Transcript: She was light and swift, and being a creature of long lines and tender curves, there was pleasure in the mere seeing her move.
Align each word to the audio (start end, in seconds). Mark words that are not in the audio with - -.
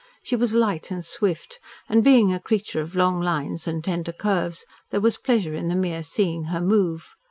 She 0.23 0.35
was 0.35 0.51
light 0.55 0.89
and 0.89 1.05
swift, 1.05 1.59
and 1.87 2.03
being 2.03 2.33
a 2.33 2.39
creature 2.39 2.81
of 2.81 2.95
long 2.95 3.19
lines 3.21 3.67
and 3.67 3.83
tender 3.83 4.11
curves, 4.11 4.65
there 4.89 4.99
was 4.99 5.17
pleasure 5.19 5.53
in 5.53 5.67
the 5.67 5.75
mere 5.75 6.01
seeing 6.01 6.45
her 6.45 6.59
move. 6.59 7.09